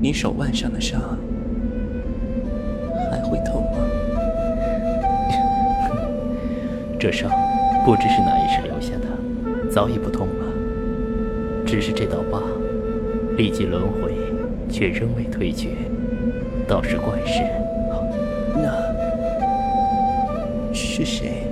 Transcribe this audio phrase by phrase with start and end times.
[0.00, 1.00] 你手腕上的伤
[3.10, 3.78] 还会痛吗？
[7.00, 7.28] 这伤
[7.84, 9.06] 不知是哪一世留下的，
[9.70, 10.44] 早已不痛了。
[11.66, 12.40] 只是这道疤，
[13.36, 14.16] 历经轮回，
[14.70, 15.70] 却仍未退却，
[16.66, 17.42] 倒是怪事。
[18.54, 18.72] 那
[20.72, 21.42] 是谁？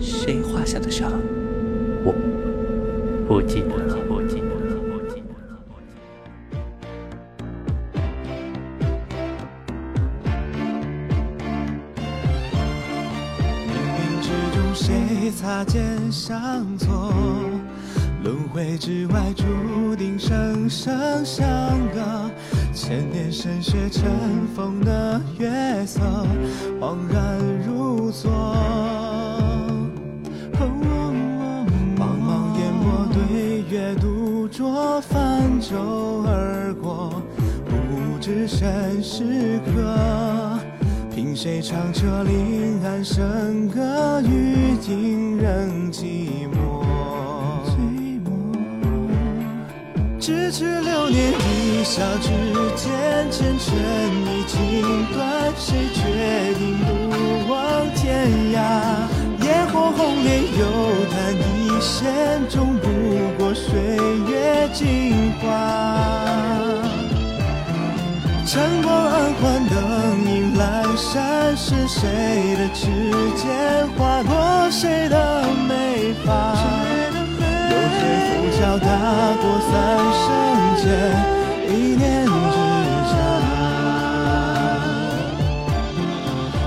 [0.00, 1.12] 谁画下的伤？
[2.02, 2.14] 我，
[3.28, 3.96] 不记得了，
[14.82, 17.12] 谁擦肩相错？
[18.24, 21.44] 轮回之外，注定生生相
[21.92, 22.00] 隔。
[22.72, 24.10] 千年深雪尘
[24.56, 26.00] 封的月色，
[26.80, 28.30] 恍然如昨。
[31.98, 37.22] 茫茫烟波，对月独酌，泛舟而过，
[37.66, 40.49] 不知身是客。
[41.22, 46.56] 听谁唱彻林暗笙歌，雨停仍寂寞。
[50.18, 52.30] 咫尺流年一笑之
[52.74, 53.68] 间，前尘
[54.24, 54.56] 已经
[55.12, 56.00] 断，谁决
[56.58, 57.60] 定不往
[57.94, 58.56] 天涯？
[59.44, 60.64] 烟火红莲又
[61.10, 62.88] 叹一线，终不
[63.36, 63.78] 过岁
[64.26, 65.44] 月镜花。
[68.46, 69.76] 晨光暗换，灯
[70.24, 70.49] 影
[71.00, 72.86] 阑珊，是谁的指
[73.34, 76.52] 尖划过谁的眉发？
[77.70, 78.28] 流水浮
[78.58, 78.84] 桥踏
[79.40, 79.72] 过三
[80.20, 80.22] 生
[80.76, 80.84] 间，
[81.68, 82.30] 一念之
[83.08, 83.12] 差。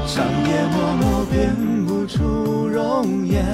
[0.07, 0.15] 长
[0.47, 1.35] 夜默默辨
[1.85, 3.45] 不出容颜，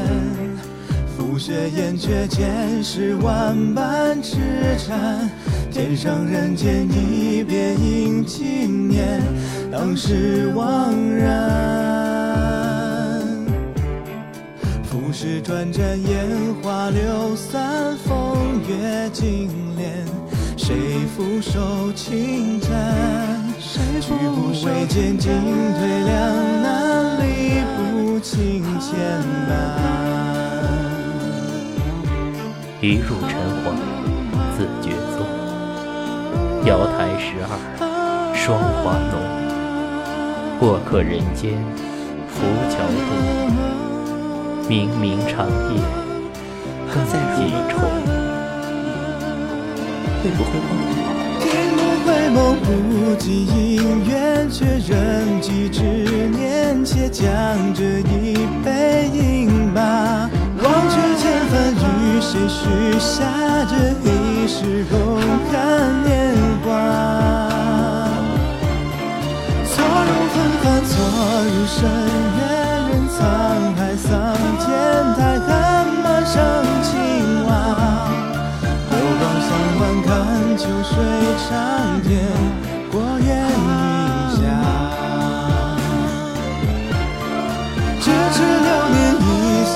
[1.18, 4.38] 覆雪掩却见是万般痴
[4.78, 5.30] 缠。
[5.72, 9.22] 天上人间一别应经年，
[9.72, 11.30] 当时惘然。
[14.84, 16.28] 浮世转战，烟
[16.62, 19.84] 花流散，风月尽敛，
[20.58, 20.76] 谁
[21.16, 22.70] 俯首轻叹？
[24.02, 26.18] 举步维艰，进退两
[26.64, 28.90] 难，理不清牵
[29.48, 29.52] 绊。
[32.82, 33.30] 一入尘
[33.64, 33.76] 寰，
[34.58, 34.99] 自觉。
[36.70, 37.52] 瑶台十二，
[38.36, 39.18] 霜华浓。
[40.60, 41.58] 过客人间，
[42.30, 43.10] 浮桥渡。
[44.70, 45.82] 冥冥长夜，
[46.88, 47.82] 还在几重？
[50.22, 50.70] 会不会忘？
[51.42, 52.70] 听不回眸，不
[53.16, 55.82] 及姻缘，却仍记执
[56.30, 57.26] 念，且将
[57.74, 60.30] 这一杯饮罢。
[60.62, 62.60] 忘却千帆，与谁许
[63.00, 63.26] 下
[63.66, 63.74] 这
[64.08, 64.14] 一
[64.50, 64.96] 时候
[65.52, 65.54] 看
[66.04, 66.10] 年
[66.66, 66.68] 华？
[69.64, 70.92] 错入纷繁，错
[71.46, 71.78] 入深
[72.40, 72.42] 渊，
[72.90, 73.18] 任沧
[73.78, 74.10] 海桑
[74.60, 74.68] 田，
[75.16, 75.48] 太恨
[76.02, 76.34] 马上
[76.82, 76.90] 青
[77.46, 77.48] 蛙。
[78.90, 79.48] 流光三
[79.80, 80.10] 万，看
[80.58, 80.92] 秋水
[81.48, 81.50] 长
[82.02, 82.10] 天，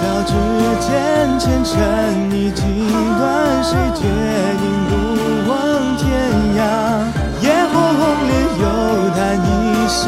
[0.03, 0.33] 一笑之
[0.81, 1.71] 间，前尘
[2.31, 2.61] 已经
[3.17, 4.01] 断，谁决
[4.59, 4.91] 定独
[5.49, 5.55] 往
[5.95, 6.03] 天
[6.57, 6.59] 涯？
[7.41, 8.63] 烟火红莲幽
[9.15, 9.47] 叹一
[9.87, 10.03] 线，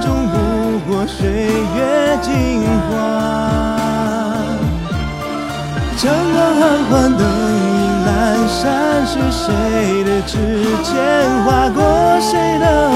[0.00, 0.34] 终不
[0.88, 1.18] 过岁
[1.74, 1.78] 月
[2.22, 2.30] 镜
[2.88, 2.94] 花。
[5.98, 7.26] 晨光暗换，灯影
[8.06, 8.08] 阑
[8.48, 9.44] 珊，是谁
[10.04, 10.38] 的指
[10.84, 10.94] 尖
[11.44, 11.82] 划过
[12.20, 12.30] 谁
[12.60, 12.89] 的